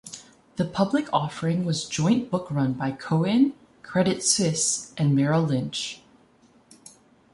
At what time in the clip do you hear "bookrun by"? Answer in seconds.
2.31-2.93